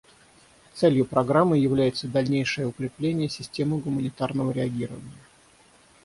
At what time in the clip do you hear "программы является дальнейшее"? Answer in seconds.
1.05-2.65